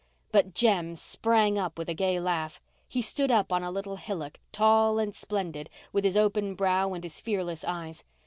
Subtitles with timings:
[0.31, 2.59] But Jem sprang up with a gay laugh.
[2.87, 7.03] He stood up on a little hillock, tall and splendid, with his open brow and
[7.03, 8.03] his fearless eyes.